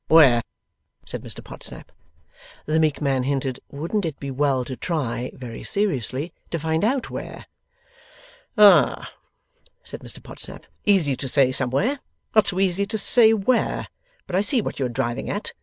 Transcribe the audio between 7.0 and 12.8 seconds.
where? 'Ah!' said Mr Podsnap. 'Easy to say somewhere; not so